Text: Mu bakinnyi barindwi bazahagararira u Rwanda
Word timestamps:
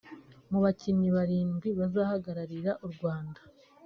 Mu 0.49 0.59
bakinnyi 0.63 1.09
barindwi 1.15 1.69
bazahagararira 1.79 2.71
u 2.85 2.87
Rwanda 2.93 3.39